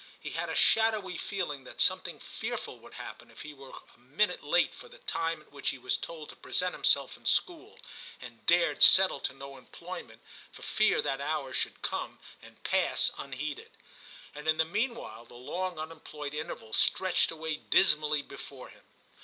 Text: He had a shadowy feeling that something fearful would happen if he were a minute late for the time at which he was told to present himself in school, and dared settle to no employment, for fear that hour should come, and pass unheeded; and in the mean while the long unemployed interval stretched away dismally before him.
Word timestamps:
He 0.19 0.31
had 0.31 0.49
a 0.49 0.55
shadowy 0.55 1.15
feeling 1.15 1.63
that 1.65 1.79
something 1.79 2.19
fearful 2.19 2.79
would 2.79 2.95
happen 2.95 3.29
if 3.29 3.43
he 3.43 3.53
were 3.53 3.73
a 3.95 3.99
minute 3.99 4.43
late 4.43 4.73
for 4.73 4.87
the 4.89 4.97
time 4.97 5.41
at 5.41 5.51
which 5.51 5.69
he 5.69 5.77
was 5.77 5.95
told 5.95 6.29
to 6.29 6.35
present 6.35 6.73
himself 6.73 7.17
in 7.17 7.27
school, 7.27 7.79
and 8.19 8.43
dared 8.47 8.81
settle 8.81 9.19
to 9.19 9.31
no 9.35 9.57
employment, 9.59 10.23
for 10.51 10.63
fear 10.63 11.03
that 11.03 11.21
hour 11.21 11.53
should 11.53 11.83
come, 11.83 12.17
and 12.41 12.63
pass 12.63 13.11
unheeded; 13.19 13.69
and 14.33 14.47
in 14.47 14.57
the 14.57 14.65
mean 14.65 14.95
while 14.95 15.23
the 15.25 15.35
long 15.35 15.77
unemployed 15.77 16.33
interval 16.33 16.73
stretched 16.73 17.29
away 17.29 17.57
dismally 17.57 18.23
before 18.23 18.69
him. 18.69 18.85